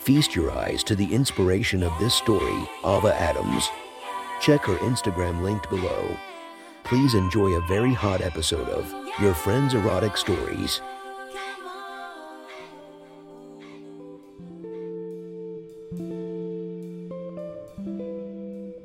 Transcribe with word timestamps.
Feast 0.00 0.34
your 0.34 0.50
eyes 0.50 0.82
to 0.84 0.96
the 0.96 1.14
inspiration 1.14 1.82
of 1.82 1.92
this 1.98 2.14
story, 2.14 2.66
Ava 2.86 3.14
Adams. 3.14 3.68
Check 4.40 4.62
her 4.62 4.76
Instagram 4.76 5.42
linked 5.42 5.68
below. 5.68 6.16
Please 6.84 7.12
enjoy 7.12 7.50
a 7.50 7.66
very 7.66 7.92
hot 7.92 8.22
episode 8.22 8.66
of 8.70 8.90
Your 9.20 9.34
Friend's 9.34 9.74
Erotic 9.74 10.16
Stories. 10.16 10.80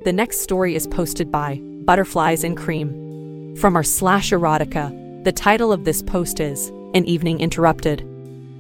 The 0.04 0.14
next 0.14 0.42
story 0.42 0.76
is 0.76 0.86
posted 0.86 1.32
by 1.32 1.62
Butterflies 1.86 2.44
and 2.44 2.58
Cream. 2.58 3.56
From 3.56 3.78
our 3.78 3.84
slash 3.84 4.32
erotica, 4.32 5.24
the 5.24 5.32
title 5.32 5.72
of 5.72 5.86
this 5.86 6.02
post 6.02 6.42
is 6.42 6.68
An 6.94 7.06
Evening 7.06 7.40
Interrupted. 7.40 8.06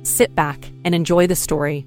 Sit 0.03 0.33
back 0.35 0.72
and 0.85 0.95
enjoy 0.95 1.27
the 1.27 1.35
story. 1.35 1.85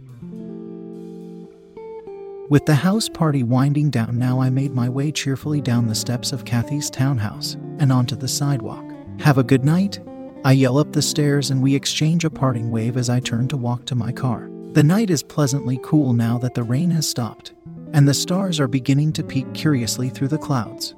With 2.51 2.65
the 2.65 2.75
house 2.75 3.11
party 3.11 3.43
winding 3.43 3.91
down 3.91 4.19
now, 4.19 4.41
I 4.41 4.49
made 4.49 4.73
my 4.73 4.89
way 4.89 5.13
cheerfully 5.13 5.61
down 5.61 5.87
the 5.87 5.95
steps 5.95 6.33
of 6.33 6.47
Kathy's 6.47 6.89
townhouse 6.89 7.59
and 7.79 7.93
onto 7.93 8.17
the 8.17 8.27
sidewalk. 8.27 8.91
Have 9.21 9.37
a 9.37 9.45
good 9.45 9.67
night? 9.67 10.01
I 10.47 10.53
yell 10.53 10.79
up 10.79 10.91
the 10.91 11.03
stairs 11.03 11.51
and 11.51 11.63
we 11.63 11.75
exchange 11.75 12.25
a 12.25 12.31
parting 12.31 12.71
wave 12.71 12.97
as 12.97 13.11
I 13.11 13.21
turn 13.21 13.49
to 13.49 13.59
walk 13.59 13.85
to 13.87 13.95
my 13.95 14.13
car. 14.13 14.49
The 14.73 14.83
night 14.83 15.11
is 15.11 15.23
pleasantly 15.23 15.79
cool 15.83 16.15
now 16.15 16.39
that 16.39 16.55
the 16.55 16.63
rain 16.63 16.91
has 16.93 17.07
stopped, 17.07 17.53
and 17.93 18.09
the 18.09 18.15
stars 18.15 18.59
are 18.61 18.69
beginning 18.69 19.13
to 19.15 19.23
peek 19.23 19.53
curiously 19.53 20.09
through 20.09 20.29
the 20.29 20.39
clouds. 20.39 20.95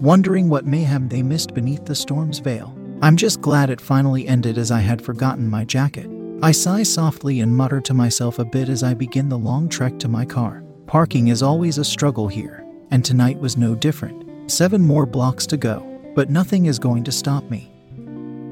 Wondering 0.00 0.48
what 0.48 0.64
mayhem 0.64 1.06
they 1.06 1.22
missed 1.22 1.52
beneath 1.52 1.84
the 1.84 1.94
storm's 1.94 2.38
veil. 2.38 2.74
I'm 3.02 3.18
just 3.18 3.42
glad 3.42 3.68
it 3.68 3.80
finally 3.80 4.26
ended 4.26 4.56
as 4.56 4.70
I 4.70 4.80
had 4.80 5.02
forgotten 5.02 5.50
my 5.50 5.66
jacket. 5.66 6.08
I 6.42 6.50
sigh 6.50 6.82
softly 6.82 7.40
and 7.40 7.56
mutter 7.56 7.80
to 7.82 7.94
myself 7.94 8.38
a 8.38 8.44
bit 8.44 8.68
as 8.68 8.82
I 8.82 8.94
begin 8.94 9.28
the 9.28 9.38
long 9.38 9.68
trek 9.68 9.98
to 10.00 10.08
my 10.08 10.24
car. 10.24 10.61
Parking 10.92 11.28
is 11.28 11.42
always 11.42 11.78
a 11.78 11.84
struggle 11.86 12.28
here, 12.28 12.66
and 12.90 13.02
tonight 13.02 13.38
was 13.38 13.56
no 13.56 13.74
different. 13.74 14.50
Seven 14.50 14.82
more 14.82 15.06
blocks 15.06 15.46
to 15.46 15.56
go, 15.56 15.80
but 16.14 16.28
nothing 16.28 16.66
is 16.66 16.78
going 16.78 17.02
to 17.04 17.10
stop 17.10 17.48
me. 17.48 17.72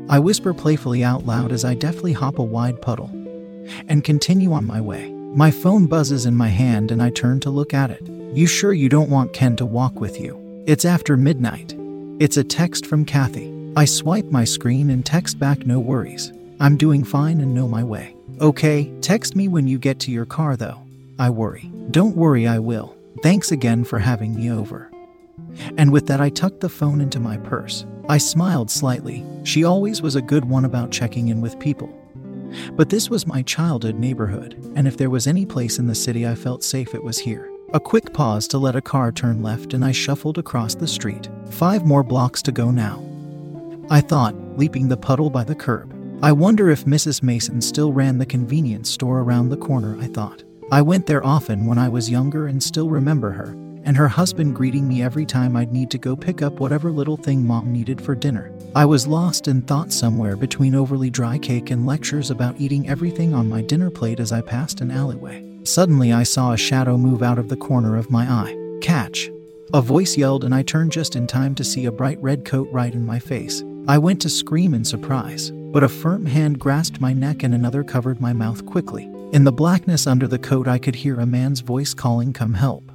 I 0.09 0.21
whisper 0.21 0.55
playfully 0.55 1.05
out 1.05 1.27
loud 1.27 1.53
as 1.53 1.67
I 1.67 1.75
deftly 1.75 2.15
hop 2.15 2.39
a 2.39 2.43
wide 2.43 2.81
puddle 2.81 3.11
and 3.89 4.03
continue 4.03 4.55
on 4.55 4.65
my 4.65 4.81
way. 4.81 5.11
My 5.11 5.51
phone 5.51 5.87
buzzes 5.87 6.25
in 6.25 6.35
my 6.35 6.49
hand 6.49 6.91
and 6.91 7.03
I 7.03 7.11
turn 7.11 7.41
to 7.41 7.51
look 7.51 7.75
at 7.75 7.91
it. 7.91 8.09
You 8.35 8.47
sure 8.47 8.73
you 8.73 8.89
don't 8.89 9.11
want 9.11 9.35
Ken 9.35 9.55
to 9.57 9.67
walk 9.67 10.01
with 10.01 10.19
you? 10.19 10.65
It's 10.67 10.87
after 10.87 11.19
midnight. 11.19 11.77
It's 12.21 12.39
a 12.39 12.43
text 12.43 12.87
from 12.87 13.05
Kathy. 13.05 13.53
I 13.77 13.85
swipe 13.85 14.31
my 14.31 14.45
screen 14.45 14.89
and 14.89 15.05
text 15.05 15.39
back 15.39 15.67
no 15.67 15.79
worries. 15.79 16.33
I'm 16.59 16.79
doing 16.79 17.05
fine 17.05 17.43
and 17.43 17.55
know 17.55 17.69
my 17.69 17.85
way. 17.85 18.17
Okay, 18.41 18.91
text 19.03 19.37
me 19.37 19.49
when 19.49 19.69
you 19.69 19.79
get 19.79 20.01
to 20.01 20.11
your 20.11 20.25
car 20.25 20.57
though. 20.57 20.87
I 21.21 21.29
worry. 21.29 21.71
Don't 21.91 22.17
worry, 22.17 22.47
I 22.47 22.59
will. 22.59 22.97
Thanks 23.23 23.53
again 23.53 23.85
for 23.85 23.99
having 23.99 24.35
me 24.35 24.51
over. 24.51 24.91
And 25.77 25.93
with 25.93 26.07
that, 26.07 26.19
I 26.19 26.31
tucked 26.31 26.61
the 26.61 26.71
phone 26.71 26.99
into 26.99 27.21
my 27.21 27.37
purse. 27.37 27.85
I 28.09 28.17
smiled 28.17 28.71
slightly. 28.71 29.23
She 29.45 29.63
always 29.63 30.01
was 30.01 30.17
a 30.17 30.23
good 30.23 30.47
one 30.47 30.65
about 30.65 30.91
checking 30.91 31.29
in 31.29 31.43
with 31.43 31.59
people. 31.59 31.95
But 32.73 32.89
this 32.89 33.11
was 33.11 33.27
my 33.27 33.43
childhood 33.43 33.97
neighborhood, 33.97 34.73
and 34.75 34.89
if 34.89 34.97
there 34.97 35.11
was 35.11 35.27
any 35.27 35.45
place 35.45 35.79
in 35.79 35.87
the 35.87 35.95
city 35.95 36.27
I 36.27 36.35
felt 36.35 36.65
safe, 36.65 36.95
it 36.95 37.05
was 37.05 37.19
here. 37.19 37.53
A 37.75 37.81
quick 37.81 38.15
pause 38.15 38.49
to 38.49 38.57
let 38.57 38.75
a 38.75 38.81
car 38.81 39.13
turn 39.13 39.43
left, 39.43 39.75
and 39.75 39.85
I 39.85 39.93
shuffled 39.93 40.39
across 40.39 40.75
the 40.75 40.89
street. 40.89 41.29
Five 41.51 41.85
more 41.85 42.03
blocks 42.03 42.41
to 42.45 42.51
go 42.51 42.71
now. 42.71 43.05
I 43.91 44.01
thought, 44.01 44.35
leaping 44.57 44.89
the 44.89 44.97
puddle 44.97 45.29
by 45.29 45.45
the 45.45 45.55
curb. 45.55 45.95
I 46.23 46.33
wonder 46.33 46.71
if 46.71 46.87
Mrs. 46.87 47.23
Mason 47.23 47.61
still 47.61 47.93
ran 47.93 48.17
the 48.17 48.25
convenience 48.25 48.89
store 48.89 49.21
around 49.21 49.51
the 49.51 49.59
corner, 49.59 50.01
I 50.01 50.07
thought. 50.07 50.45
I 50.73 50.83
went 50.83 51.07
there 51.07 51.27
often 51.27 51.67
when 51.67 51.79
I 51.79 51.89
was 51.89 52.11
younger 52.11 52.47
and 52.47 52.63
still 52.63 52.89
remember 52.89 53.33
her, 53.33 53.57
and 53.83 53.97
her 53.97 54.07
husband 54.07 54.55
greeting 54.55 54.87
me 54.87 55.03
every 55.03 55.27
time 55.27 55.57
I'd 55.57 55.73
need 55.73 55.91
to 55.91 55.99
go 55.99 56.15
pick 56.15 56.43
up 56.43 56.61
whatever 56.61 56.93
little 56.93 57.17
thing 57.17 57.45
mom 57.45 57.73
needed 57.73 58.01
for 58.01 58.15
dinner. 58.15 58.53
I 58.77 58.85
was 58.85 59.09
lost 59.09 59.49
in 59.49 59.63
thought 59.63 59.91
somewhere 59.91 60.37
between 60.37 60.77
overly 60.77 61.11
dry 61.11 61.39
cake 61.39 61.73
and 61.73 61.87
lectures 61.87 62.31
about 62.31 62.61
eating 62.61 62.89
everything 62.89 63.35
on 63.35 63.49
my 63.49 63.63
dinner 63.63 63.91
plate 63.91 64.21
as 64.21 64.31
I 64.31 64.43
passed 64.43 64.81
an 64.81 64.93
alleyway. 64.93 65.45
Suddenly, 65.65 66.13
I 66.13 66.23
saw 66.23 66.53
a 66.53 66.57
shadow 66.57 66.97
move 66.97 67.21
out 67.21 67.41
of 67.41 67.49
the 67.49 67.57
corner 67.57 67.97
of 67.97 68.11
my 68.11 68.31
eye. 68.31 68.57
Catch! 68.81 69.29
A 69.75 69.83
voice 69.83 70.17
yelled, 70.17 70.45
and 70.45 70.55
I 70.55 70.63
turned 70.63 70.93
just 70.93 71.17
in 71.17 71.27
time 71.27 71.57
to 71.57 71.65
see 71.65 71.87
a 71.87 71.93
bright 71.93 72.23
red 72.23 72.45
coat 72.45 72.69
right 72.71 72.95
in 72.95 73.05
my 73.05 73.19
face. 73.19 73.65
I 73.89 73.99
went 73.99 74.23
to 74.23 74.29
scream 74.29 74.75
in 74.75 74.85
surprise, 74.85 75.51
but 75.51 75.83
a 75.83 75.89
firm 75.89 76.27
hand 76.27 76.61
grasped 76.61 77.01
my 77.01 77.13
neck 77.13 77.43
and 77.43 77.55
another 77.55 77.83
covered 77.83 78.21
my 78.21 78.33
mouth 78.33 78.65
quickly. 78.67 79.11
In 79.33 79.45
the 79.45 79.53
blackness 79.53 80.09
under 80.09 80.27
the 80.27 80.41
coat, 80.41 80.67
I 80.67 80.79
could 80.79 80.97
hear 80.97 81.21
a 81.21 81.27
man's 81.27 81.61
voice 81.61 81.95
calling, 81.95 82.33
Come 82.33 82.55
help. 82.55 82.91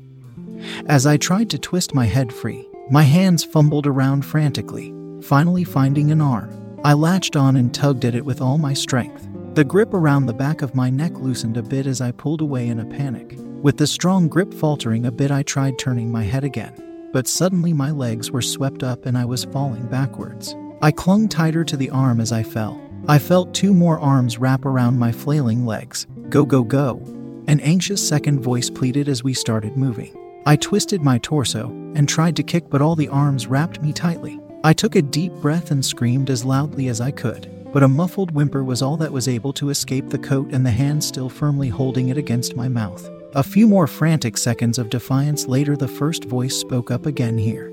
As 0.85 1.05
I 1.05 1.15
tried 1.15 1.49
to 1.51 1.57
twist 1.57 1.93
my 1.93 2.05
head 2.05 2.33
free, 2.33 2.67
my 2.91 3.03
hands 3.03 3.45
fumbled 3.45 3.87
around 3.87 4.25
frantically, 4.25 4.93
finally 5.21 5.63
finding 5.63 6.11
an 6.11 6.19
arm. 6.19 6.51
I 6.83 6.91
latched 6.91 7.37
on 7.37 7.55
and 7.55 7.73
tugged 7.73 8.03
at 8.03 8.15
it 8.15 8.25
with 8.25 8.41
all 8.41 8.57
my 8.57 8.73
strength. 8.73 9.25
The 9.53 9.63
grip 9.63 9.93
around 9.93 10.25
the 10.25 10.33
back 10.33 10.61
of 10.61 10.75
my 10.75 10.89
neck 10.89 11.13
loosened 11.13 11.55
a 11.55 11.63
bit 11.63 11.87
as 11.87 12.01
I 12.01 12.11
pulled 12.11 12.41
away 12.41 12.67
in 12.67 12.81
a 12.81 12.85
panic. 12.85 13.35
With 13.37 13.77
the 13.77 13.87
strong 13.87 14.27
grip 14.27 14.53
faltering 14.53 15.05
a 15.05 15.11
bit, 15.11 15.31
I 15.31 15.41
tried 15.41 15.79
turning 15.79 16.11
my 16.11 16.23
head 16.23 16.43
again, 16.43 17.09
but 17.13 17.29
suddenly 17.29 17.71
my 17.71 17.91
legs 17.91 18.29
were 18.29 18.41
swept 18.41 18.83
up 18.83 19.05
and 19.05 19.17
I 19.17 19.23
was 19.23 19.45
falling 19.45 19.87
backwards. 19.87 20.53
I 20.81 20.91
clung 20.91 21.29
tighter 21.29 21.63
to 21.63 21.77
the 21.77 21.91
arm 21.91 22.19
as 22.19 22.33
I 22.33 22.43
fell. 22.43 22.81
I 23.07 23.19
felt 23.19 23.53
two 23.53 23.73
more 23.73 23.99
arms 23.99 24.37
wrap 24.37 24.65
around 24.65 24.99
my 24.99 25.13
flailing 25.13 25.65
legs. 25.65 26.07
Go, 26.35 26.45
go, 26.45 26.65
go. 26.65 27.01
An 27.47 27.61
anxious 27.61 28.05
second 28.05 28.41
voice 28.41 28.69
pleaded 28.69 29.07
as 29.07 29.23
we 29.23 29.33
started 29.33 29.77
moving. 29.77 30.13
I 30.45 30.57
twisted 30.57 31.01
my 31.01 31.17
torso 31.19 31.69
and 31.95 32.09
tried 32.09 32.35
to 32.35 32.43
kick, 32.43 32.69
but 32.69 32.81
all 32.81 32.93
the 32.93 33.07
arms 33.07 33.47
wrapped 33.47 33.81
me 33.81 33.93
tightly. 33.93 34.37
I 34.61 34.73
took 34.73 34.97
a 34.97 35.01
deep 35.01 35.31
breath 35.35 35.71
and 35.71 35.85
screamed 35.85 36.29
as 36.29 36.43
loudly 36.43 36.89
as 36.89 36.99
I 36.99 37.11
could, 37.11 37.49
but 37.71 37.83
a 37.83 37.87
muffled 37.87 38.31
whimper 38.31 38.65
was 38.65 38.81
all 38.81 38.97
that 38.97 39.13
was 39.13 39.29
able 39.29 39.53
to 39.53 39.69
escape 39.69 40.09
the 40.09 40.17
coat 40.17 40.51
and 40.51 40.65
the 40.65 40.71
hand 40.71 41.05
still 41.05 41.29
firmly 41.29 41.69
holding 41.69 42.09
it 42.09 42.17
against 42.17 42.57
my 42.57 42.67
mouth. 42.67 43.09
A 43.33 43.41
few 43.41 43.65
more 43.65 43.87
frantic 43.87 44.37
seconds 44.37 44.77
of 44.77 44.89
defiance 44.89 45.47
later, 45.47 45.77
the 45.77 45.87
first 45.87 46.25
voice 46.25 46.57
spoke 46.57 46.91
up 46.91 47.05
again 47.05 47.37
here. 47.37 47.71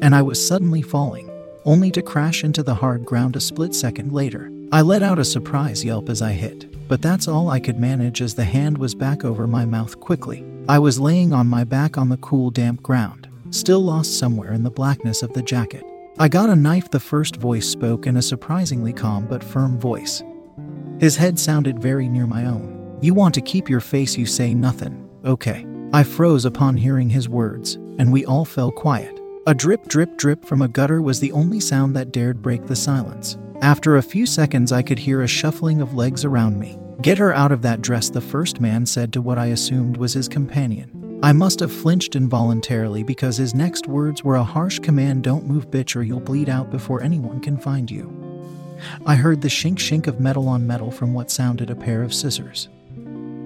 And 0.00 0.14
I 0.14 0.22
was 0.22 0.46
suddenly 0.46 0.82
falling, 0.82 1.28
only 1.64 1.90
to 1.90 2.02
crash 2.02 2.44
into 2.44 2.62
the 2.62 2.76
hard 2.76 3.04
ground 3.04 3.34
a 3.34 3.40
split 3.40 3.74
second 3.74 4.12
later. 4.12 4.48
I 4.70 4.82
let 4.82 5.02
out 5.02 5.18
a 5.18 5.24
surprise 5.24 5.84
yelp 5.84 6.08
as 6.08 6.22
I 6.22 6.34
hit, 6.34 6.66
but 6.88 7.02
that's 7.02 7.28
all 7.28 7.48
I 7.48 7.60
could 7.60 7.78
manage 7.78 8.22
as 8.22 8.34
the 8.34 8.44
hand 8.44 8.78
was 8.78 8.94
back 8.94 9.24
over 9.24 9.46
my 9.46 9.64
mouth 9.64 9.98
quickly. 10.00 10.44
I 10.68 10.78
was 10.78 11.00
laying 11.00 11.32
on 11.32 11.46
my 11.46 11.64
back 11.64 11.98
on 11.98 12.08
the 12.08 12.16
cool, 12.18 12.50
damp 12.50 12.82
ground, 12.82 13.28
still 13.50 13.80
lost 13.80 14.18
somewhere 14.18 14.52
in 14.52 14.62
the 14.62 14.70
blackness 14.70 15.22
of 15.22 15.32
the 15.32 15.42
jacket. 15.42 15.84
I 16.18 16.28
got 16.28 16.48
a 16.48 16.56
knife, 16.56 16.90
the 16.90 17.00
first 17.00 17.36
voice 17.36 17.68
spoke 17.68 18.06
in 18.06 18.16
a 18.16 18.22
surprisingly 18.22 18.92
calm 18.92 19.26
but 19.26 19.42
firm 19.42 19.78
voice. 19.78 20.22
His 21.00 21.16
head 21.16 21.38
sounded 21.38 21.80
very 21.80 22.08
near 22.08 22.26
my 22.26 22.46
own. 22.46 22.98
You 23.00 23.14
want 23.14 23.34
to 23.34 23.40
keep 23.40 23.68
your 23.68 23.80
face, 23.80 24.16
you 24.16 24.26
say 24.26 24.54
nothing. 24.54 25.08
Okay. 25.24 25.66
I 25.92 26.02
froze 26.02 26.44
upon 26.44 26.76
hearing 26.76 27.10
his 27.10 27.28
words, 27.28 27.74
and 27.98 28.12
we 28.12 28.24
all 28.24 28.44
fell 28.44 28.70
quiet. 28.70 29.20
A 29.46 29.54
drip, 29.54 29.86
drip, 29.88 30.16
drip 30.16 30.44
from 30.44 30.62
a 30.62 30.68
gutter 30.68 31.02
was 31.02 31.20
the 31.20 31.32
only 31.32 31.60
sound 31.60 31.94
that 31.96 32.12
dared 32.12 32.40
break 32.40 32.66
the 32.66 32.76
silence. 32.76 33.36
After 33.62 33.96
a 33.96 34.02
few 34.02 34.26
seconds, 34.26 34.72
I 34.72 34.82
could 34.82 34.98
hear 34.98 35.22
a 35.22 35.28
shuffling 35.28 35.80
of 35.80 35.94
legs 35.94 36.24
around 36.24 36.58
me. 36.58 36.78
Get 37.02 37.18
her 37.18 37.32
out 37.32 37.52
of 37.52 37.62
that 37.62 37.82
dress, 37.82 38.10
the 38.10 38.20
first 38.20 38.60
man 38.60 38.84
said 38.86 39.12
to 39.12 39.22
what 39.22 39.38
I 39.38 39.46
assumed 39.46 39.96
was 39.96 40.12
his 40.12 40.28
companion. 40.28 41.20
I 41.22 41.32
must 41.32 41.60
have 41.60 41.72
flinched 41.72 42.16
involuntarily 42.16 43.02
because 43.02 43.36
his 43.36 43.54
next 43.54 43.86
words 43.86 44.22
were 44.22 44.36
a 44.36 44.44
harsh 44.44 44.78
command 44.78 45.22
don't 45.24 45.46
move, 45.46 45.70
bitch, 45.70 45.96
or 45.96 46.02
you'll 46.02 46.20
bleed 46.20 46.48
out 46.48 46.70
before 46.70 47.02
anyone 47.02 47.40
can 47.40 47.56
find 47.56 47.90
you. 47.90 48.12
I 49.06 49.14
heard 49.14 49.40
the 49.40 49.48
shink 49.48 49.76
shink 49.76 50.06
of 50.06 50.20
metal 50.20 50.48
on 50.48 50.66
metal 50.66 50.90
from 50.90 51.14
what 51.14 51.30
sounded 51.30 51.70
a 51.70 51.76
pair 51.76 52.02
of 52.02 52.12
scissors. 52.12 52.68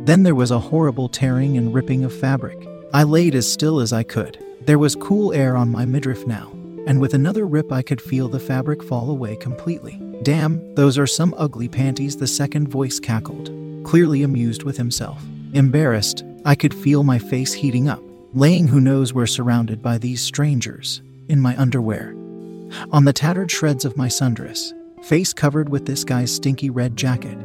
Then 0.05 0.23
there 0.23 0.35
was 0.35 0.51
a 0.51 0.59
horrible 0.59 1.09
tearing 1.09 1.57
and 1.57 1.73
ripping 1.73 2.05
of 2.05 2.19
fabric. 2.19 2.67
I 2.93 3.03
laid 3.03 3.35
as 3.35 3.51
still 3.51 3.79
as 3.79 3.93
I 3.93 4.03
could. 4.03 4.43
There 4.63 4.79
was 4.79 4.97
cool 4.97 5.33
air 5.33 5.57
on 5.57 5.71
my 5.71 5.85
midriff 5.85 6.27
now, 6.27 6.53
and 6.89 7.03
with 7.03 7.13
another 7.13 7.47
rip, 7.47 7.71
I 7.71 7.83
could 7.83 8.01
feel 8.01 8.29
the 8.29 8.41
fabric 8.41 8.83
fall 8.83 9.11
away 9.11 9.37
completely. 9.37 10.01
Damn, 10.23 10.75
those 10.75 10.97
are 10.97 11.07
some 11.07 11.35
ugly 11.37 11.69
panties, 11.69 12.17
the 12.17 12.27
second 12.27 12.69
voice 12.69 12.99
cackled, 12.99 13.53
clearly 13.85 14.23
amused 14.23 14.63
with 14.63 14.79
himself. 14.79 15.23
Embarrassed, 15.53 16.25
I 16.47 16.55
could 16.55 16.73
feel 16.73 17.05
my 17.05 17.19
face 17.19 17.53
heating 17.53 17.91
up, 17.91 18.03
laying 18.33 18.67
who 18.67 18.81
knows 18.81 19.13
where 19.13 19.27
surrounded 19.27 19.83
by 19.83 19.99
these 19.99 20.23
strangers, 20.23 21.03
in 21.29 21.43
my 21.43 21.55
underwear. 21.59 22.15
On 22.91 23.05
the 23.05 23.13
tattered 23.13 23.51
shreds 23.51 23.85
of 23.85 23.99
my 23.99 24.09
sundress, 24.09 24.73
face 25.05 25.35
covered 25.35 25.69
with 25.69 25.85
this 25.85 26.05
guy's 26.05 26.35
stinky 26.35 26.71
red 26.71 26.97
jacket. 26.97 27.37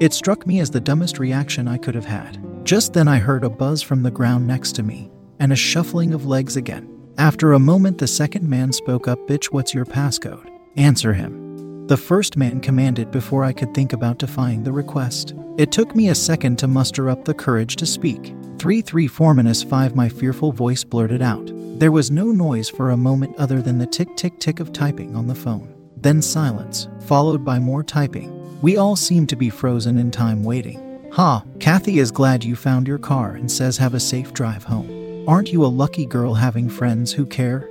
It 0.00 0.12
struck 0.12 0.44
me 0.44 0.58
as 0.58 0.70
the 0.70 0.80
dumbest 0.80 1.20
reaction 1.20 1.68
I 1.68 1.78
could 1.78 1.94
have 1.94 2.04
had. 2.04 2.42
Just 2.64 2.94
then, 2.94 3.06
I 3.06 3.18
heard 3.18 3.44
a 3.44 3.48
buzz 3.48 3.80
from 3.80 4.02
the 4.02 4.10
ground 4.10 4.44
next 4.44 4.72
to 4.72 4.82
me 4.82 5.08
and 5.38 5.52
a 5.52 5.56
shuffling 5.56 6.12
of 6.12 6.26
legs 6.26 6.56
again. 6.56 6.95
After 7.18 7.54
a 7.54 7.58
moment, 7.58 7.96
the 7.96 8.06
second 8.06 8.46
man 8.46 8.72
spoke 8.72 9.08
up 9.08 9.18
Bitch, 9.26 9.46
what's 9.46 9.72
your 9.72 9.86
passcode? 9.86 10.50
Answer 10.76 11.14
him. 11.14 11.86
The 11.86 11.96
first 11.96 12.36
man 12.36 12.60
commanded 12.60 13.10
before 13.10 13.42
I 13.42 13.54
could 13.54 13.72
think 13.72 13.94
about 13.94 14.18
defying 14.18 14.62
the 14.62 14.72
request. 14.72 15.34
It 15.56 15.72
took 15.72 15.96
me 15.96 16.10
a 16.10 16.14
second 16.14 16.58
to 16.58 16.68
muster 16.68 17.08
up 17.08 17.24
the 17.24 17.32
courage 17.32 17.76
to 17.76 17.86
speak. 17.86 18.34
334-5 18.58 19.94
my 19.94 20.10
fearful 20.10 20.52
voice 20.52 20.84
blurted 20.84 21.22
out. 21.22 21.50
There 21.78 21.92
was 21.92 22.10
no 22.10 22.26
noise 22.26 22.68
for 22.68 22.90
a 22.90 22.96
moment 22.98 23.34
other 23.36 23.62
than 23.62 23.78
the 23.78 23.86
tick 23.86 24.14
tick 24.16 24.38
tick 24.38 24.60
of 24.60 24.74
typing 24.74 25.16
on 25.16 25.26
the 25.26 25.34
phone. 25.34 25.74
Then 25.96 26.20
silence, 26.20 26.88
followed 27.00 27.46
by 27.46 27.58
more 27.58 27.82
typing. 27.82 28.60
We 28.60 28.76
all 28.76 28.96
seemed 28.96 29.30
to 29.30 29.36
be 29.36 29.48
frozen 29.48 29.96
in 29.96 30.10
time 30.10 30.44
waiting. 30.44 31.10
Ha, 31.12 31.42
Kathy 31.60 31.98
is 31.98 32.10
glad 32.10 32.44
you 32.44 32.56
found 32.56 32.86
your 32.86 32.98
car 32.98 33.36
and 33.36 33.50
says 33.50 33.78
have 33.78 33.94
a 33.94 34.00
safe 34.00 34.34
drive 34.34 34.64
home. 34.64 34.95
Aren't 35.26 35.52
you 35.52 35.64
a 35.64 35.66
lucky 35.66 36.06
girl 36.06 36.34
having 36.34 36.68
friends 36.68 37.12
who 37.12 37.26
care? 37.26 37.68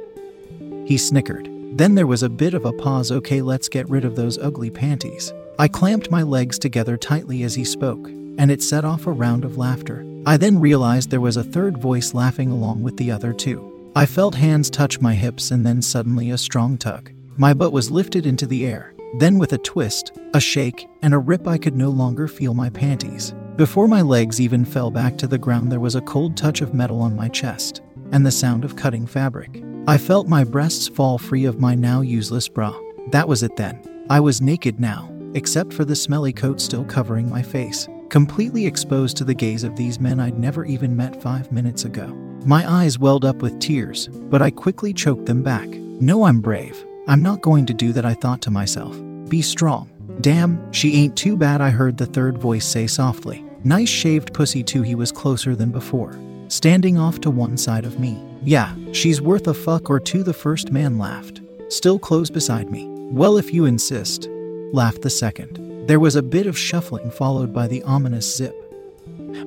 He 0.86 0.98
snickered. 0.98 1.50
Then 1.78 1.96
there 1.96 2.06
was 2.06 2.22
a 2.22 2.30
bit 2.30 2.54
of 2.54 2.66
a 2.66 2.74
pause. 2.74 3.14
Okay, 3.14 3.42
let's 3.42 3.70
get 3.70 3.90
rid 3.90 4.04
of 4.04 4.18
those 4.18 4.38
ugly 4.38 4.70
panties. 4.70 5.34
I 5.58 5.70
clamped 5.70 6.12
my 6.12 6.22
legs 6.22 6.60
together 6.60 6.98
tightly 6.98 7.44
as 7.44 7.56
he 7.56 7.64
spoke, 7.64 8.10
and 8.10 8.52
it 8.52 8.62
set 8.62 8.84
off 8.84 9.08
a 9.08 9.12
round 9.12 9.46
of 9.46 9.58
laughter. 9.58 10.06
I 10.26 10.36
then 10.36 10.60
realized 10.60 11.10
there 11.10 11.22
was 11.22 11.38
a 11.38 11.46
third 11.46 11.78
voice 11.78 12.14
laughing 12.14 12.52
along 12.52 12.84
with 12.84 12.98
the 12.98 13.10
other 13.10 13.32
two. 13.32 13.92
I 13.96 14.06
felt 14.06 14.36
hands 14.36 14.70
touch 14.70 15.00
my 15.00 15.14
hips 15.14 15.52
and 15.52 15.66
then 15.66 15.82
suddenly 15.82 16.32
a 16.32 16.38
strong 16.38 16.78
tug. 16.78 17.10
My 17.38 17.54
butt 17.54 17.72
was 17.72 17.90
lifted 17.90 18.26
into 18.26 18.48
the 18.48 18.66
air. 18.66 18.94
Then, 19.20 19.40
with 19.40 19.54
a 19.54 19.58
twist, 19.60 20.12
a 20.34 20.42
shake, 20.42 20.90
and 21.02 21.14
a 21.14 21.20
rip, 21.20 21.48
I 21.48 21.58
could 21.58 21.78
no 21.78 21.90
longer 21.90 22.28
feel 22.28 22.54
my 22.54 22.70
panties. 22.70 23.34
Before 23.56 23.88
my 23.88 24.02
legs 24.02 24.42
even 24.42 24.66
fell 24.66 24.92
back 24.92 25.18
to 25.18 25.28
the 25.28 25.38
ground, 25.38 25.72
there 25.72 25.80
was 25.80 25.96
a 25.96 26.02
cold 26.02 26.36
touch 26.36 26.60
of 26.60 26.74
metal 26.74 27.02
on 27.02 27.16
my 27.16 27.30
chest 27.30 27.82
and 28.12 28.26
the 28.26 28.32
sound 28.32 28.66
of 28.66 28.76
cutting 28.76 29.08
fabric. 29.08 29.64
I 29.88 29.98
felt 29.98 30.28
my 30.28 30.44
breasts 30.44 30.90
fall 30.90 31.18
free 31.18 31.46
of 31.46 31.62
my 31.62 31.74
now 31.74 32.02
useless 32.02 32.50
bra. 32.50 32.78
That 33.12 33.30
was 33.30 33.44
it 33.44 33.56
then. 33.56 33.80
I 34.10 34.20
was 34.20 34.42
naked 34.42 34.82
now, 34.82 35.10
except 35.36 35.72
for 35.72 35.86
the 35.86 35.96
smelly 35.96 36.34
coat 36.34 36.60
still 36.60 36.84
covering 36.84 37.30
my 37.30 37.42
face, 37.42 37.88
completely 38.10 38.66
exposed 38.66 39.16
to 39.18 39.24
the 39.24 39.34
gaze 39.34 39.64
of 39.64 39.78
these 39.78 40.02
men 40.02 40.20
I'd 40.20 40.38
never 40.38 40.66
even 40.66 40.94
met 40.94 41.22
five 41.22 41.50
minutes 41.50 41.86
ago. 41.86 42.08
My 42.46 42.70
eyes 42.70 43.00
welled 43.00 43.24
up 43.24 43.38
with 43.38 43.60
tears, 43.60 44.10
but 44.10 44.42
I 44.42 44.52
quickly 44.52 44.94
choked 44.94 45.28
them 45.28 45.44
back. 45.44 45.70
No, 45.70 46.26
I'm 46.26 46.42
brave. 46.42 46.86
I'm 47.08 47.24
not 47.24 47.42
going 47.42 47.66
to 47.68 47.74
do 47.74 47.94
that, 47.94 48.06
I 48.06 48.16
thought 48.16 48.42
to 48.42 48.52
myself. 48.52 49.00
Be 49.30 49.42
strong. 49.42 49.90
Damn, 50.20 50.74
she 50.74 50.96
ain't 50.96 51.16
too 51.16 51.38
bad, 51.38 51.62
I 51.62 51.70
heard 51.70 51.98
the 51.98 52.06
third 52.06 52.38
voice 52.38 52.66
say 52.66 52.86
softly. 52.88 53.45
Nice 53.66 53.90
shaved 53.90 54.32
pussy, 54.32 54.64
too, 54.64 54.84
he 54.84 54.94
was 54.94 55.12
closer 55.12 55.56
than 55.56 55.72
before, 55.72 56.18
standing 56.50 57.00
off 57.00 57.20
to 57.22 57.32
one 57.32 57.58
side 57.58 57.84
of 57.84 58.00
me. 58.00 58.24
Yeah, 58.44 58.76
she's 58.92 59.22
worth 59.22 59.48
a 59.48 59.56
fuck 59.56 59.90
or 59.90 60.00
two, 60.00 60.22
the 60.22 60.34
first 60.34 60.72
man 60.72 61.00
laughed, 61.00 61.42
still 61.70 61.98
close 61.98 62.30
beside 62.30 62.70
me. 62.70 62.86
Well, 63.12 63.38
if 63.38 63.52
you 63.52 63.66
insist, 63.66 64.30
laughed 64.72 65.02
the 65.02 65.10
second. 65.10 65.88
There 65.88 66.00
was 66.00 66.16
a 66.16 66.22
bit 66.22 66.46
of 66.46 66.56
shuffling, 66.56 67.10
followed 67.10 67.54
by 67.54 67.68
the 67.68 67.82
ominous 67.84 68.38
zip 68.38 68.56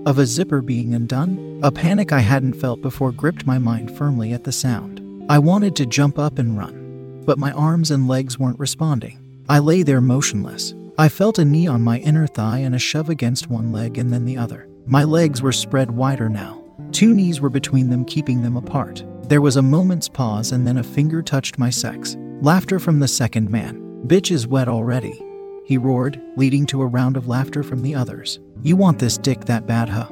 of 0.05 0.19
a 0.19 0.27
zipper 0.27 0.63
being 0.63 0.95
undone. 0.95 1.61
A 1.63 1.71
panic 1.71 2.13
I 2.13 2.21
hadn't 2.21 2.55
felt 2.55 2.83
before 2.83 3.13
gripped 3.13 3.47
my 3.47 3.59
mind 3.59 3.97
firmly 3.97 4.33
at 4.33 4.45
the 4.45 4.53
sound. 4.53 5.01
I 5.31 5.39
wanted 5.39 5.77
to 5.77 5.87
jump 5.87 6.19
up 6.19 6.39
and 6.39 6.59
run, 6.59 7.23
but 7.25 7.39
my 7.39 7.53
arms 7.53 7.91
and 7.91 8.09
legs 8.09 8.39
weren't 8.39 8.59
responding. 8.59 9.19
I 9.49 9.61
lay 9.61 9.83
there 9.83 10.01
motionless. 10.01 10.75
I 11.01 11.09
felt 11.09 11.39
a 11.39 11.45
knee 11.45 11.69
on 11.69 11.81
my 11.81 11.99
inner 11.99 12.27
thigh 12.27 12.59
and 12.59 12.75
a 12.75 12.79
shove 12.81 13.09
against 13.09 13.49
one 13.49 13.71
leg 13.71 13.99
and 13.99 14.13
then 14.13 14.25
the 14.25 14.37
other. 14.37 14.69
My 14.85 15.05
legs 15.05 15.41
were 15.41 15.53
spread 15.53 15.93
wider 15.93 16.29
now. 16.29 16.65
Two 16.91 17.15
knees 17.15 17.41
were 17.41 17.49
between 17.49 17.89
them, 17.89 18.05
keeping 18.05 18.43
them 18.43 18.57
apart. 18.57 19.05
There 19.29 19.41
was 19.41 19.55
a 19.55 19.63
moment's 19.63 20.09
pause 20.09 20.51
and 20.51 20.67
then 20.67 20.79
a 20.79 20.83
finger 20.83 21.23
touched 21.23 21.57
my 21.57 21.71
sex. 21.71 22.17
Laughter 22.41 22.81
from 22.81 22.99
the 22.99 23.07
second 23.07 23.49
man. 23.49 23.81
Bitch 24.09 24.33
is 24.33 24.49
wet 24.49 24.67
already. 24.67 25.25
He 25.65 25.79
roared, 25.79 26.21
leading 26.35 26.67
to 26.67 26.83
a 26.83 26.87
round 26.87 27.17
of 27.17 27.29
laughter 27.29 27.63
from 27.63 27.83
the 27.83 27.95
others. 27.95 28.41
You 28.65 28.75
want 28.75 28.99
this 28.99 29.19
dick 29.19 29.45
that 29.45 29.69
bad, 29.69 29.89
huh? 29.89 30.11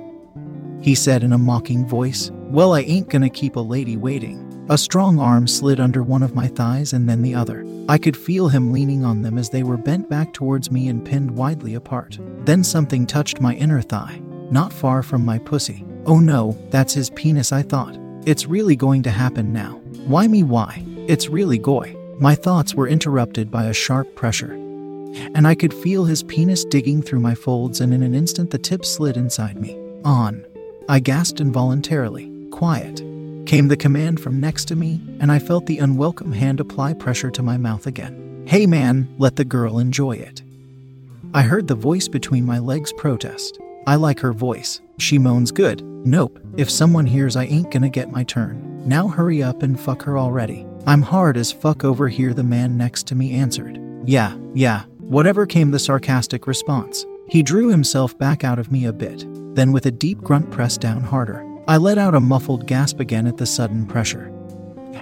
He 0.80 0.94
said 0.94 1.24
in 1.24 1.32
a 1.32 1.38
mocking 1.38 1.84
voice. 1.84 2.30
Well, 2.32 2.74
I 2.74 2.82
ain't 2.82 3.08
gonna 3.08 3.28
keep 3.28 3.56
a 3.56 3.60
lady 3.60 3.96
waiting. 3.96 4.45
A 4.68 4.76
strong 4.76 5.20
arm 5.20 5.46
slid 5.46 5.78
under 5.78 6.02
one 6.02 6.24
of 6.24 6.34
my 6.34 6.48
thighs 6.48 6.92
and 6.92 7.08
then 7.08 7.22
the 7.22 7.36
other. 7.36 7.64
I 7.88 7.98
could 7.98 8.16
feel 8.16 8.48
him 8.48 8.72
leaning 8.72 9.04
on 9.04 9.22
them 9.22 9.38
as 9.38 9.48
they 9.48 9.62
were 9.62 9.76
bent 9.76 10.10
back 10.10 10.32
towards 10.32 10.72
me 10.72 10.88
and 10.88 11.04
pinned 11.04 11.30
widely 11.30 11.76
apart. 11.76 12.18
Then 12.40 12.64
something 12.64 13.06
touched 13.06 13.40
my 13.40 13.54
inner 13.54 13.80
thigh, 13.80 14.20
not 14.50 14.72
far 14.72 15.04
from 15.04 15.24
my 15.24 15.38
pussy. 15.38 15.84
Oh 16.04 16.18
no, 16.18 16.58
that's 16.70 16.92
his 16.92 17.10
penis, 17.10 17.52
I 17.52 17.62
thought. 17.62 17.96
It's 18.26 18.46
really 18.46 18.74
going 18.74 19.04
to 19.04 19.10
happen 19.10 19.52
now. 19.52 19.80
Why 20.04 20.26
me, 20.26 20.42
why? 20.42 20.82
It's 21.06 21.28
really 21.28 21.58
goy. 21.58 21.96
My 22.18 22.34
thoughts 22.34 22.74
were 22.74 22.88
interrupted 22.88 23.52
by 23.52 23.66
a 23.66 23.72
sharp 23.72 24.16
pressure, 24.16 24.50
and 24.50 25.46
I 25.46 25.54
could 25.54 25.74
feel 25.74 26.06
his 26.06 26.24
penis 26.24 26.64
digging 26.64 27.02
through 27.02 27.20
my 27.20 27.36
folds, 27.36 27.80
and 27.80 27.94
in 27.94 28.02
an 28.02 28.16
instant 28.16 28.50
the 28.50 28.58
tip 28.58 28.84
slid 28.84 29.16
inside 29.16 29.60
me. 29.60 29.78
On. 30.04 30.44
I 30.88 30.98
gasped 30.98 31.40
involuntarily. 31.40 32.32
Quiet 32.50 33.00
came 33.46 33.68
the 33.68 33.76
command 33.76 34.20
from 34.20 34.40
next 34.40 34.66
to 34.66 34.76
me, 34.76 35.00
and 35.20 35.30
I 35.30 35.38
felt 35.38 35.66
the 35.66 35.78
unwelcome 35.78 36.32
hand 36.32 36.60
apply 36.60 36.94
pressure 36.94 37.30
to 37.30 37.42
my 37.42 37.56
mouth 37.56 37.86
again. 37.86 38.44
Hey 38.46 38.66
man, 38.66 39.14
let 39.18 39.36
the 39.36 39.44
girl 39.44 39.78
enjoy 39.78 40.12
it. 40.12 40.42
I 41.32 41.42
heard 41.42 41.68
the 41.68 41.74
voice 41.74 42.08
between 42.08 42.44
my 42.44 42.58
legs 42.58 42.92
protest. 42.92 43.58
I 43.86 43.96
like 43.96 44.20
her 44.20 44.32
voice. 44.32 44.80
She 44.98 45.18
moans 45.18 45.52
good. 45.52 45.82
Nope, 45.82 46.40
if 46.56 46.70
someone 46.70 47.06
hears 47.06 47.36
I 47.36 47.44
ain't 47.44 47.70
gonna 47.70 47.88
get 47.88 48.10
my 48.10 48.24
turn. 48.24 48.82
Now 48.86 49.08
hurry 49.08 49.42
up 49.42 49.62
and 49.62 49.78
fuck 49.78 50.02
her 50.02 50.18
already. 50.18 50.66
I'm 50.86 51.02
hard 51.02 51.36
as 51.36 51.50
fuck 51.50 51.84
over 51.84 52.08
here, 52.08 52.32
the 52.32 52.44
man 52.44 52.76
next 52.76 53.06
to 53.08 53.14
me 53.14 53.32
answered. 53.32 53.80
Yeah, 54.04 54.36
yeah, 54.54 54.84
whatever 54.98 55.46
came 55.46 55.72
the 55.72 55.78
sarcastic 55.78 56.46
response. 56.46 57.04
He 57.28 57.42
drew 57.42 57.68
himself 57.68 58.16
back 58.18 58.44
out 58.44 58.60
of 58.60 58.70
me 58.70 58.84
a 58.86 58.92
bit, 58.92 59.24
then 59.56 59.72
with 59.72 59.86
a 59.86 59.90
deep 59.90 60.20
grunt 60.20 60.50
pressed 60.52 60.80
down 60.80 61.02
harder. 61.02 61.44
I 61.68 61.78
let 61.78 61.98
out 61.98 62.14
a 62.14 62.20
muffled 62.20 62.66
gasp 62.66 63.00
again 63.00 63.26
at 63.26 63.38
the 63.38 63.46
sudden 63.46 63.86
pressure, 63.86 64.32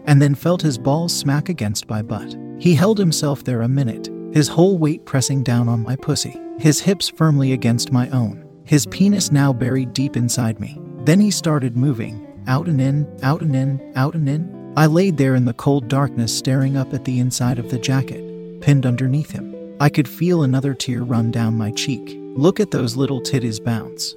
and 0.07 0.21
then 0.21 0.35
felt 0.35 0.63
his 0.63 0.79
balls 0.79 1.15
smack 1.15 1.51
against 1.51 1.91
my 1.91 2.01
butt. 2.01 2.37
He 2.59 2.75
held 2.75 2.99
himself 2.99 3.45
there 3.45 3.63
a 3.63 3.69
minute, 3.69 4.09
his 4.33 4.49
whole 4.49 4.79
weight 4.79 5.05
pressing 5.05 5.43
down 5.43 5.69
on 5.69 5.83
my 5.83 5.95
pussy, 5.97 6.41
his 6.59 6.81
hips 6.81 7.09
firmly 7.09 7.53
against 7.53 7.93
my 7.93 8.09
own, 8.11 8.49
his 8.65 8.87
penis 8.87 9.31
now 9.31 9.53
buried 9.53 9.93
deep 9.93 10.17
inside 10.17 10.59
me. 10.59 10.81
Then 11.05 11.21
he 11.21 11.31
started 11.31 11.77
moving, 11.77 12.27
out 12.47 12.67
and 12.67 12.81
in, 12.81 13.07
out 13.23 13.43
and 13.43 13.55
in, 13.55 13.93
out 13.95 14.15
and 14.15 14.27
in. 14.27 14.73
I 14.77 14.87
laid 14.87 15.19
there 15.19 15.35
in 15.35 15.45
the 15.45 15.53
cold 15.53 15.89
darkness, 15.89 16.37
staring 16.37 16.79
up 16.79 16.95
at 16.95 17.05
the 17.05 17.21
inside 17.21 17.59
of 17.59 17.71
the 17.71 17.79
jacket, 17.79 18.63
pinned 18.63 18.87
underneath 18.87 19.33
him. 19.33 19.55
I 19.81 19.91
could 19.91 20.09
feel 20.09 20.43
another 20.43 20.73
tear 20.73 21.03
run 21.03 21.31
down 21.31 21.59
my 21.59 21.73
cheek. 21.73 22.19
Look 22.37 22.59
at 22.59 22.71
those 22.71 22.97
little 22.97 23.21
titties 23.21 23.63
bounce. 23.63 24.17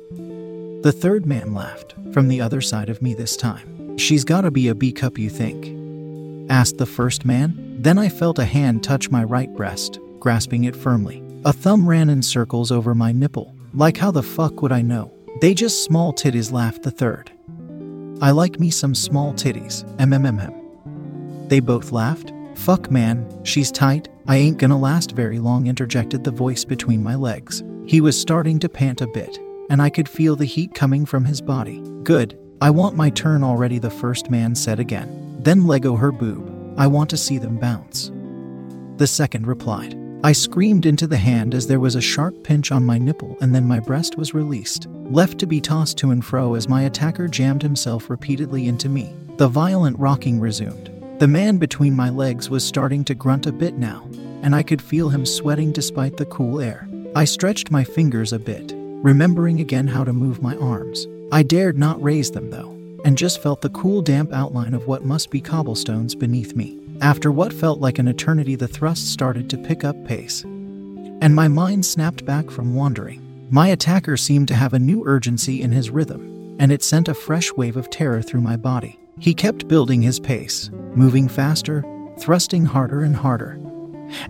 The 0.88 0.94
third 0.94 1.26
man 1.26 1.54
laughed, 1.54 1.96
from 2.14 2.30
the 2.30 2.40
other 2.40 2.62
side 2.62 2.88
of 2.88 3.02
me 3.02 3.14
this 3.14 3.36
time. 3.36 3.98
She's 3.98 4.24
gotta 4.24 4.50
be 4.50 4.70
a 4.70 4.74
B 4.74 4.94
cup, 4.94 5.18
you 5.18 5.30
think? 5.30 6.50
asked 6.50 6.78
the 6.78 6.86
first 6.86 7.26
man. 7.26 7.76
Then 7.82 7.98
I 7.98 8.08
felt 8.08 8.40
a 8.40 8.46
hand 8.46 8.86
touch 8.86 9.12
my 9.12 9.26
right 9.26 9.54
breast, 9.54 10.00
grasping 10.22 10.64
it 10.64 10.78
firmly. 10.78 11.22
A 11.44 11.52
thumb 11.52 11.90
ran 11.90 12.10
in 12.10 12.22
circles 12.22 12.72
over 12.72 12.96
my 12.96 13.12
nipple. 13.12 13.54
Like, 13.74 13.98
how 13.98 14.12
the 14.12 14.24
fuck 14.24 14.62
would 14.62 14.72
I 14.72 14.82
know? 14.82 15.12
They 15.42 15.54
just 15.54 15.84
small 15.84 16.14
titties, 16.14 16.54
laughed 16.54 16.84
the 16.84 16.92
third. 16.92 17.34
I 18.22 18.32
like 18.32 18.58
me 18.58 18.70
some 18.70 18.96
small 18.96 19.34
titties, 19.34 19.84
mmmm. 19.98 21.50
They 21.50 21.60
both 21.60 21.92
laughed. 21.92 22.32
Fuck, 22.56 22.90
man, 22.90 23.28
she's 23.44 23.74
tight. 23.74 24.08
I 24.26 24.38
ain't 24.38 24.58
gonna 24.58 24.80
last 24.80 25.12
very 25.12 25.40
long, 25.40 25.68
interjected 25.68 26.24
the 26.24 26.32
voice 26.32 26.64
between 26.64 27.04
my 27.04 27.16
legs. 27.16 27.62
He 27.86 28.00
was 28.00 28.18
starting 28.18 28.58
to 28.60 28.70
pant 28.70 29.02
a 29.02 29.08
bit, 29.08 29.38
and 29.70 29.82
I 29.82 29.90
could 29.90 30.10
feel 30.10 30.36
the 30.36 30.46
heat 30.46 30.74
coming 30.74 31.06
from 31.06 31.26
his 31.26 31.42
body. 31.42 31.82
Good. 32.04 32.38
I 32.62 32.70
want 32.70 32.96
my 32.96 33.10
turn 33.10 33.44
already, 33.44 33.80
the 33.80 33.90
first 33.90 34.30
man 34.30 34.56
said 34.56 34.80
again. 34.80 35.38
Then 35.40 35.68
Lego 35.68 35.96
her 35.96 36.12
boob. 36.12 36.76
I 36.78 36.88
want 36.88 37.10
to 37.12 37.18
see 37.18 37.38
them 37.38 37.58
bounce. 37.58 38.12
The 38.98 39.08
second 39.08 39.46
replied. 39.46 39.96
I 40.24 40.32
screamed 40.32 40.88
into 40.88 41.06
the 41.06 41.18
hand 41.18 41.54
as 41.54 41.68
there 41.68 41.80
was 41.80 41.96
a 41.96 42.02
sharp 42.02 42.44
pinch 42.44 42.72
on 42.72 42.84
my 42.84 42.98
nipple, 42.98 43.38
and 43.40 43.54
then 43.54 43.68
my 43.68 43.80
breast 43.80 44.18
was 44.18 44.34
released, 44.34 44.88
left 45.06 45.38
to 45.40 45.46
be 45.46 45.62
tossed 45.62 45.98
to 46.00 46.10
and 46.10 46.26
fro 46.26 46.56
as 46.56 46.68
my 46.68 46.84
attacker 46.84 47.28
jammed 47.28 47.62
himself 47.62 48.10
repeatedly 48.10 48.68
into 48.68 48.90
me. 48.90 49.14
The 49.38 49.48
violent 49.48 50.00
rocking 50.00 50.40
resumed. 50.40 50.92
The 51.20 51.28
man 51.28 51.58
between 51.58 51.96
my 51.96 52.10
legs 52.10 52.50
was 52.50 52.66
starting 52.66 53.04
to 53.06 53.16
grunt 53.16 53.46
a 53.46 53.52
bit 53.52 53.76
now, 53.76 54.10
and 54.42 54.56
I 54.56 54.64
could 54.64 54.82
feel 54.82 55.10
him 55.10 55.26
sweating 55.26 55.72
despite 55.72 56.18
the 56.18 56.26
cool 56.26 56.60
air. 56.60 56.88
I 57.16 57.26
stretched 57.26 57.72
my 57.72 57.84
fingers 57.84 58.34
a 58.34 58.40
bit, 58.40 58.74
remembering 59.04 59.60
again 59.60 59.88
how 59.88 60.04
to 60.04 60.14
move 60.14 60.42
my 60.42 60.56
arms. 60.58 61.08
I 61.32 61.44
dared 61.44 61.78
not 61.78 62.02
raise 62.02 62.32
them, 62.32 62.50
though, 62.50 62.72
and 63.06 63.18
just 63.18 63.42
felt 63.42 63.62
the 63.62 63.70
cool, 63.70 64.02
damp 64.02 64.34
outline 64.34 64.74
of 64.74 64.88
what 64.88 65.06
must 65.06 65.30
be 65.30 65.42
cobblestones 65.42 66.16
beneath 66.16 66.56
me. 66.56 66.80
After 67.02 67.32
what 67.32 67.54
felt 67.54 67.80
like 67.80 68.00
an 68.00 68.08
eternity, 68.08 68.56
the 68.56 68.68
thrust 68.68 69.12
started 69.12 69.50
to 69.50 69.58
pick 69.58 69.84
up 69.84 70.06
pace, 70.06 70.44
and 70.44 71.36
my 71.36 71.48
mind 71.48 71.86
snapped 71.86 72.26
back 72.26 72.50
from 72.50 72.76
wandering. 72.76 73.22
My 73.52 73.68
attacker 73.68 74.18
seemed 74.18 74.48
to 74.50 74.56
have 74.56 74.74
a 74.74 74.80
new 74.80 75.04
urgency 75.06 75.62
in 75.62 75.72
his 75.72 75.90
rhythm, 75.90 76.56
and 76.60 76.72
it 76.72 76.84
sent 76.84 77.08
a 77.08 77.14
fresh 77.14 77.54
wave 77.54 77.78
of 77.78 77.90
terror 77.90 78.22
through 78.22 78.42
my 78.42 78.58
body. 78.58 79.00
He 79.20 79.34
kept 79.34 79.68
building 79.68 80.02
his 80.02 80.20
pace, 80.20 80.70
moving 80.96 81.28
faster, 81.28 81.84
thrusting 82.20 82.66
harder 82.66 83.04
and 83.04 83.16
harder. 83.16 83.60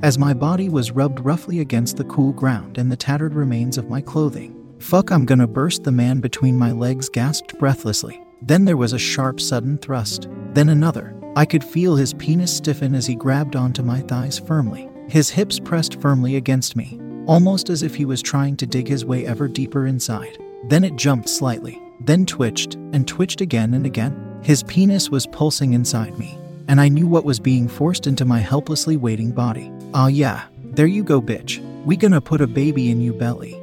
As 0.01 0.17
my 0.17 0.33
body 0.33 0.69
was 0.69 0.91
rubbed 0.91 1.19
roughly 1.19 1.59
against 1.59 1.97
the 1.97 2.03
cool 2.05 2.33
ground 2.33 2.77
and 2.77 2.91
the 2.91 2.97
tattered 2.97 3.33
remains 3.33 3.77
of 3.77 3.89
my 3.89 4.01
clothing. 4.01 4.56
Fuck, 4.79 5.12
I'm 5.12 5.25
gonna 5.25 5.48
burst, 5.48 5.84
the 5.84 5.91
man 5.91 6.19
between 6.19 6.57
my 6.57 6.72
legs 6.72 7.10
gasped 7.10 7.57
breathlessly. 7.60 8.22
Then 8.41 8.65
there 8.65 8.77
was 8.77 8.93
a 8.93 9.00
sharp, 9.00 9.41
sudden 9.41 9.77
thrust, 9.77 10.27
then 10.53 10.69
another. 10.69 11.15
I 11.36 11.46
could 11.46 11.63
feel 11.63 11.96
his 11.96 12.13
penis 12.13 12.55
stiffen 12.55 12.96
as 12.96 13.05
he 13.05 13.15
grabbed 13.15 13.55
onto 13.55 13.84
my 13.84 14.01
thighs 14.01 14.39
firmly. 14.39 14.89
His 15.10 15.29
hips 15.29 15.60
pressed 15.60 16.00
firmly 16.00 16.36
against 16.36 16.75
me, 16.75 17.00
almost 17.25 17.69
as 17.69 17.84
if 17.84 17.96
he 17.96 18.05
was 18.05 18.22
trying 18.22 18.55
to 18.57 18.65
dig 18.65 18.88
his 18.88 19.05
way 19.05 19.25
ever 19.25 19.48
deeper 19.48 19.88
inside. 19.88 20.38
Then 20.65 20.84
it 20.84 20.96
jumped 20.96 21.29
slightly, 21.29 21.81
then 22.01 22.25
twitched, 22.25 22.75
and 22.75 23.07
twitched 23.07 23.41
again 23.41 23.74
and 23.74 23.86
again. 23.86 24.39
His 24.43 24.63
penis 24.63 25.10
was 25.10 25.27
pulsing 25.27 25.74
inside 25.74 26.17
me, 26.17 26.38
and 26.67 26.79
I 26.79 26.88
knew 26.88 27.07
what 27.07 27.25
was 27.25 27.39
being 27.39 27.67
forced 27.67 28.07
into 28.07 28.25
my 28.25 28.39
helplessly 28.39 28.98
waiting 28.98 29.31
body. 29.31 29.72
Ah, 29.93 30.07
yeah, 30.07 30.46
there 30.63 30.88
you 30.88 31.03
go, 31.03 31.22
bitch. 31.22 31.63
We 31.86 31.98
gonna 31.98 32.22
put 32.22 32.41
a 32.41 32.48
baby 32.48 32.89
in 32.89 33.01
you 33.01 33.13
belly. 33.13 33.60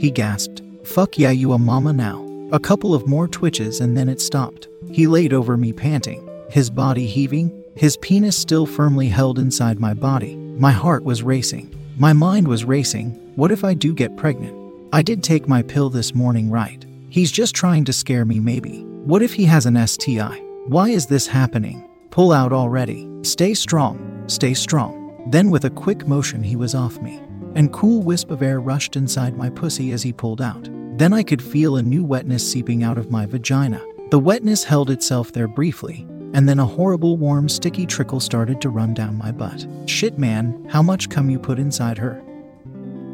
He 0.00 0.10
gasped. 0.10 0.62
Fuck 0.82 1.18
yeah, 1.18 1.30
you 1.30 1.52
a 1.52 1.58
mama 1.58 1.92
now. 1.92 2.26
A 2.52 2.58
couple 2.58 2.94
of 2.94 3.06
more 3.06 3.28
twitches 3.28 3.80
and 3.80 3.94
then 3.94 4.08
it 4.08 4.18
stopped. 4.18 4.66
He 4.90 5.06
laid 5.06 5.34
over 5.34 5.58
me 5.58 5.74
panting, 5.74 6.26
his 6.48 6.70
body 6.70 7.06
heaving, 7.06 7.62
his 7.76 7.98
penis 7.98 8.34
still 8.34 8.64
firmly 8.64 9.08
held 9.08 9.38
inside 9.38 9.78
my 9.78 9.92
body. 9.92 10.36
My 10.36 10.72
heart 10.72 11.04
was 11.04 11.22
racing. 11.22 11.74
My 11.98 12.14
mind 12.14 12.48
was 12.48 12.64
racing. 12.64 13.10
What 13.36 13.52
if 13.52 13.62
I 13.62 13.74
do 13.74 13.92
get 13.92 14.16
pregnant? 14.16 14.56
I 14.90 15.02
did 15.02 15.22
take 15.22 15.46
my 15.46 15.60
pill 15.60 15.90
this 15.90 16.14
morning, 16.14 16.50
right? 16.50 16.82
He's 17.10 17.30
just 17.30 17.54
trying 17.54 17.84
to 17.84 17.92
scare 17.92 18.24
me, 18.24 18.40
maybe. 18.40 18.82
What 19.04 19.20
if 19.20 19.34
he 19.34 19.44
has 19.44 19.66
an 19.66 19.86
STI? 19.86 20.38
Why 20.66 20.88
is 20.88 21.06
this 21.06 21.26
happening? 21.26 21.86
Pull 22.10 22.32
out 22.32 22.54
already. 22.54 23.06
Stay 23.22 23.52
strong. 23.52 24.24
Stay 24.28 24.54
strong. 24.54 24.96
Then, 25.28 25.50
with 25.50 25.66
a 25.66 25.70
quick 25.70 26.08
motion, 26.08 26.42
he 26.42 26.56
was 26.56 26.74
off 26.74 27.00
me, 27.02 27.20
and 27.54 27.72
cool 27.72 28.02
wisp 28.02 28.30
of 28.30 28.42
air 28.42 28.60
rushed 28.60 28.96
inside 28.96 29.36
my 29.36 29.50
pussy 29.50 29.92
as 29.92 30.02
he 30.02 30.12
pulled 30.12 30.40
out. 30.40 30.68
Then 30.98 31.12
I 31.12 31.22
could 31.22 31.42
feel 31.42 31.76
a 31.76 31.82
new 31.82 32.04
wetness 32.04 32.48
seeping 32.48 32.82
out 32.82 32.98
of 32.98 33.10
my 33.10 33.26
vagina. 33.26 33.82
The 34.10 34.18
wetness 34.18 34.64
held 34.64 34.90
itself 34.90 35.32
there 35.32 35.48
briefly, 35.48 36.06
and 36.34 36.48
then 36.48 36.58
a 36.58 36.66
horrible, 36.66 37.16
warm, 37.16 37.48
sticky 37.48 37.86
trickle 37.86 38.20
started 38.20 38.60
to 38.60 38.70
run 38.70 38.94
down 38.94 39.16
my 39.16 39.32
butt. 39.32 39.66
Shit, 39.86 40.18
man, 40.18 40.66
how 40.68 40.82
much 40.82 41.08
cum 41.08 41.30
you 41.30 41.38
put 41.38 41.58
inside 41.58 41.98
her? 41.98 42.22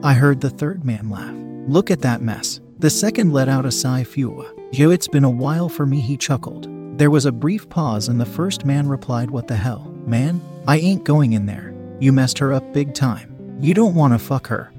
I 0.03 0.15
heard 0.15 0.41
the 0.41 0.51
third 0.51 0.85
man 0.85 1.11
laugh. 1.11 1.35
Look 1.69 1.91
at 1.91 2.03
that 2.03 2.23
mess. 2.23 2.61
The 2.79 2.91
second 2.91 3.33
let 3.33 3.49
out 3.49 3.67
a 3.67 3.73
sigh. 3.73 4.05
Phew. 4.05 4.47
Yo, 4.73 4.91
it's 4.91 5.09
been 5.09 5.25
a 5.25 5.31
while 5.31 5.69
for 5.69 5.87
me, 5.87 6.01
he 6.01 6.17
chuckled. 6.17 6.69
There 6.99 7.11
was 7.11 7.27
a 7.27 7.33
brief 7.33 7.69
pause, 7.69 8.09
and 8.09 8.21
the 8.21 8.27
first 8.27 8.65
man 8.65 8.89
replied, 8.89 9.31
What 9.31 9.49
the 9.49 9.57
hell? 9.57 9.93
Man, 10.07 10.41
I 10.67 10.79
ain't 10.79 11.05
going 11.05 11.35
in 11.35 11.47
there. 11.47 11.75
You 12.01 12.13
messed 12.13 12.39
her 12.39 12.53
up 12.53 12.73
big 12.73 12.95
time. 12.95 13.36
You 13.59 13.73
don't 13.73 13.95
want 13.95 14.13
to 14.13 14.19
fuck 14.19 14.47
her. 14.49 14.71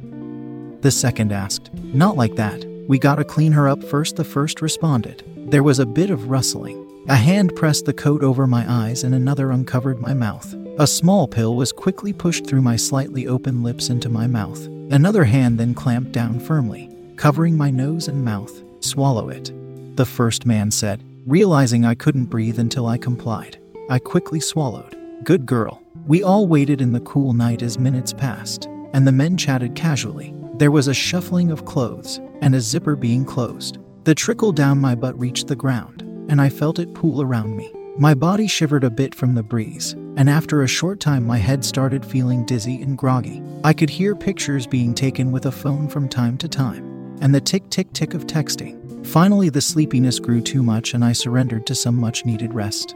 The 0.82 0.92
second 0.92 1.32
asked, 1.32 1.74
Not 1.74 2.16
like 2.16 2.36
that. 2.36 2.64
We 2.88 3.00
gotta 3.00 3.24
clean 3.24 3.52
her 3.52 3.68
up 3.68 3.84
first, 3.84 4.16
the 4.16 4.24
first 4.24 4.62
responded. 4.62 5.24
There 5.50 5.64
was 5.64 5.80
a 5.80 5.86
bit 5.86 6.10
of 6.10 6.30
rustling. 6.30 6.84
A 7.10 7.16
hand 7.16 7.56
pressed 7.56 7.86
the 7.86 7.94
coat 7.94 8.24
over 8.24 8.46
my 8.46 8.66
eyes 8.68 9.04
and 9.04 9.16
another 9.16 9.52
uncovered 9.52 10.00
my 10.00 10.14
mouth. 10.14 10.54
A 10.78 10.86
small 10.86 11.28
pill 11.28 11.56
was 11.56 11.72
quickly 11.72 12.14
pushed 12.14 12.46
through 12.46 12.62
my 12.62 12.76
slightly 12.76 13.28
open 13.28 13.64
lips 13.64 13.90
into 13.90 14.10
my 14.10 14.28
mouth. 14.28 14.64
Another 14.92 15.24
hand 15.24 15.60
then 15.60 15.74
clamped 15.74 16.12
down 16.12 16.40
firmly, 16.40 16.90
covering 17.16 17.58
my 17.58 17.72
nose 17.72 18.08
and 18.08 18.24
mouth. 18.24 18.62
Swallow 18.82 19.30
it, 19.30 19.52
the 19.98 20.06
first 20.06 20.46
man 20.46 20.70
said, 20.70 21.04
realizing 21.26 21.84
I 21.84 21.96
couldn't 21.96 22.26
breathe 22.26 22.60
until 22.60 22.86
I 22.86 22.98
complied. 22.98 23.58
I 23.90 24.00
quickly 24.00 24.40
swallowed. 24.40 24.96
Good 25.24 25.46
girl. 25.48 25.82
We 26.08 26.24
all 26.24 26.48
waited 26.48 26.80
in 26.80 26.94
the 26.94 27.02
cool 27.02 27.34
night 27.34 27.62
as 27.62 27.78
minutes 27.78 28.14
passed, 28.14 28.70
and 28.94 29.06
the 29.06 29.12
men 29.12 29.36
chatted 29.36 29.76
casually. 29.76 30.34
There 30.56 30.72
was 30.72 30.88
a 30.88 30.94
shuffling 30.94 31.52
of 31.52 31.66
clothes 31.66 32.22
and 32.42 32.56
a 32.56 32.62
zipper 32.62 32.96
being 32.96 33.26
closed. 33.26 33.80
The 34.06 34.16
trickle 34.16 34.54
down 34.54 34.80
my 34.80 34.96
butt 34.96 35.20
reached 35.20 35.48
the 35.48 35.56
ground, 35.58 36.04
and 36.30 36.40
I 36.40 36.48
felt 36.48 36.80
it 36.80 36.94
pool 36.94 37.22
around 37.22 37.58
me. 37.58 37.74
My 37.98 38.14
body 38.14 38.48
shivered 38.48 38.86
a 38.86 38.90
bit 38.90 39.14
from 39.14 39.36
the 39.36 39.44
breeze, 39.44 39.94
and 40.16 40.30
after 40.30 40.62
a 40.62 40.68
short 40.68 41.02
time, 41.02 41.28
my 41.28 41.40
head 41.40 41.66
started 41.66 42.06
feeling 42.06 42.46
dizzy 42.46 42.82
and 42.82 42.98
groggy. 42.98 43.44
I 43.66 43.74
could 43.74 43.90
hear 43.90 44.16
pictures 44.16 44.66
being 44.66 44.94
taken 44.94 45.34
with 45.34 45.48
a 45.48 45.52
phone 45.52 45.90
from 45.90 46.08
time 46.08 46.38
to 46.38 46.48
time, 46.48 47.18
and 47.20 47.36
the 47.36 47.42
tick 47.42 47.70
tick 47.70 47.92
tick 47.92 48.14
of 48.14 48.28
texting. 48.28 49.06
Finally, 49.06 49.50
the 49.50 49.60
sleepiness 49.60 50.20
grew 50.20 50.40
too 50.40 50.64
much, 50.64 50.94
and 50.94 51.04
I 51.04 51.12
surrendered 51.12 51.68
to 51.68 51.76
some 51.76 51.96
much 51.96 52.26
needed 52.26 52.54
rest. 52.54 52.96